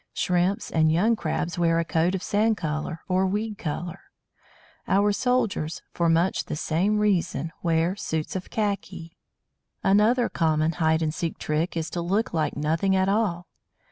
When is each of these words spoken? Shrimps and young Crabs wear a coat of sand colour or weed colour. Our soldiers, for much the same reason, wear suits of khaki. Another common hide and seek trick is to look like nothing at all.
Shrimps 0.15 0.71
and 0.71 0.91
young 0.91 1.15
Crabs 1.15 1.59
wear 1.59 1.77
a 1.77 1.85
coat 1.85 2.15
of 2.15 2.23
sand 2.23 2.57
colour 2.57 3.01
or 3.07 3.27
weed 3.27 3.59
colour. 3.59 3.99
Our 4.87 5.11
soldiers, 5.11 5.83
for 5.93 6.09
much 6.09 6.45
the 6.45 6.55
same 6.55 6.97
reason, 6.97 7.51
wear 7.61 7.95
suits 7.95 8.35
of 8.35 8.49
khaki. 8.49 9.15
Another 9.83 10.27
common 10.27 10.71
hide 10.71 11.03
and 11.03 11.13
seek 11.13 11.37
trick 11.37 11.77
is 11.77 11.91
to 11.91 12.01
look 12.01 12.33
like 12.33 12.57
nothing 12.57 12.95
at 12.95 13.09
all. 13.09 13.45